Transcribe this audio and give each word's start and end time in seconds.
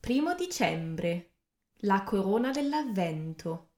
Primo 0.00 0.34
dicembre. 0.34 1.34
La 1.80 2.04
corona 2.04 2.52
dell'Avvento. 2.52 3.72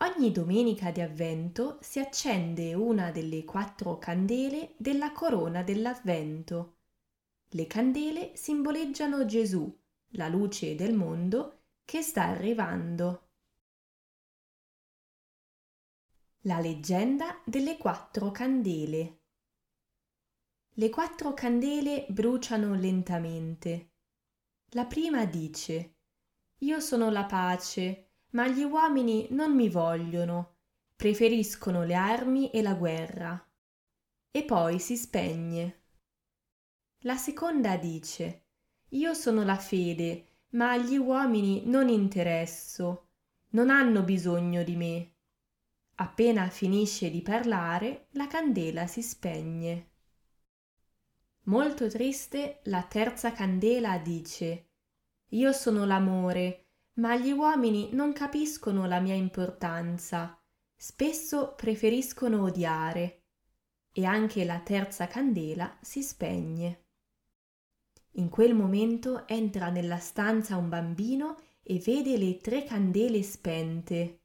Ogni 0.00 0.30
domenica 0.30 0.90
di 0.90 1.00
Avvento 1.00 1.78
si 1.80 1.98
accende 1.98 2.74
una 2.74 3.10
delle 3.10 3.42
quattro 3.46 3.96
candele 3.96 4.74
della 4.76 5.12
corona 5.12 5.62
dell'Avvento. 5.62 6.76
Le 7.48 7.66
candele 7.66 8.36
simboleggiano 8.36 9.24
Gesù, 9.24 9.74
la 10.08 10.28
luce 10.28 10.74
del 10.74 10.92
mondo, 10.92 11.62
che 11.86 12.02
sta 12.02 12.24
arrivando. 12.24 13.30
La 16.42 16.60
leggenda 16.60 17.40
delle 17.46 17.78
quattro 17.78 18.30
candele. 18.30 19.20
Le 20.72 20.90
quattro 20.90 21.32
candele 21.32 22.04
bruciano 22.10 22.74
lentamente. 22.74 23.92
La 24.76 24.84
prima 24.84 25.24
dice 25.24 25.94
Io 26.58 26.80
sono 26.80 27.08
la 27.08 27.24
pace, 27.24 28.10
ma 28.32 28.46
gli 28.46 28.62
uomini 28.62 29.26
non 29.30 29.54
mi 29.54 29.70
vogliono, 29.70 30.56
preferiscono 30.94 31.82
le 31.82 31.94
armi 31.94 32.50
e 32.50 32.60
la 32.60 32.74
guerra. 32.74 33.42
E 34.30 34.44
poi 34.44 34.78
si 34.78 34.98
spegne. 34.98 35.84
La 37.04 37.16
seconda 37.16 37.78
dice 37.78 38.48
Io 38.90 39.14
sono 39.14 39.44
la 39.44 39.56
fede, 39.56 40.26
ma 40.50 40.72
agli 40.72 40.98
uomini 40.98 41.62
non 41.64 41.88
interesso, 41.88 43.12
non 43.52 43.70
hanno 43.70 44.02
bisogno 44.02 44.62
di 44.62 44.76
me. 44.76 45.12
Appena 45.94 46.50
finisce 46.50 47.08
di 47.10 47.22
parlare, 47.22 48.08
la 48.10 48.26
candela 48.26 48.86
si 48.86 49.00
spegne. 49.00 49.92
Molto 51.46 51.88
triste, 51.88 52.58
la 52.64 52.82
terza 52.82 53.30
candela 53.30 53.98
dice 53.98 54.70
Io 55.28 55.52
sono 55.52 55.84
l'amore, 55.84 56.64
ma 56.94 57.14
gli 57.14 57.30
uomini 57.30 57.90
non 57.92 58.12
capiscono 58.12 58.84
la 58.86 58.98
mia 58.98 59.14
importanza, 59.14 60.42
spesso 60.74 61.54
preferiscono 61.54 62.42
odiare. 62.42 63.22
E 63.92 64.04
anche 64.04 64.44
la 64.44 64.58
terza 64.58 65.06
candela 65.06 65.78
si 65.80 66.02
spegne. 66.02 66.86
In 68.14 68.28
quel 68.28 68.52
momento 68.52 69.28
entra 69.28 69.70
nella 69.70 69.98
stanza 69.98 70.56
un 70.56 70.68
bambino 70.68 71.36
e 71.62 71.78
vede 71.78 72.18
le 72.18 72.38
tre 72.38 72.64
candele 72.64 73.22
spente. 73.22 74.22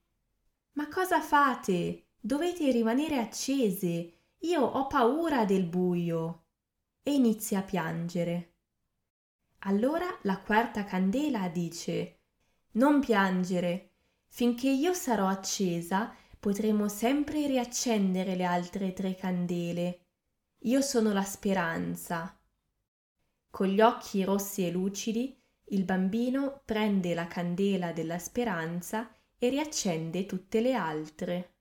Ma 0.72 0.88
cosa 0.88 1.22
fate? 1.22 2.08
Dovete 2.20 2.72
rimanere 2.72 3.20
accese. 3.20 4.14
Io 4.40 4.62
ho 4.64 4.88
paura 4.88 5.46
del 5.46 5.66
buio 5.66 6.41
e 7.04 7.14
inizia 7.14 7.60
a 7.60 7.64
piangere. 7.64 8.54
Allora 9.60 10.08
la 10.24 10.40
quarta 10.40 10.84
candela 10.84 11.48
dice 11.50 12.20
Non 12.72 13.00
piangere, 13.00 13.92
finché 14.28 14.70
io 14.70 14.94
sarò 14.94 15.28
accesa 15.28 16.16
potremo 16.42 16.88
sempre 16.88 17.46
riaccendere 17.46 18.36
le 18.36 18.46
altre 18.46 18.94
tre 18.94 19.14
candele. 19.14 20.06
Io 20.64 20.82
sono 20.82 21.14
la 21.14 21.24
speranza. 21.24 22.36
Con 23.52 23.68
gli 23.68 23.80
occhi 23.80 24.24
rossi 24.24 24.66
e 24.66 24.72
lucidi, 24.72 25.40
il 25.66 25.84
bambino 25.84 26.64
prende 26.66 27.14
la 27.14 27.28
candela 27.28 27.92
della 27.92 28.18
speranza 28.18 29.14
e 29.38 29.50
riaccende 29.50 30.26
tutte 30.26 30.62
le 30.62 30.74
altre. 30.74 31.56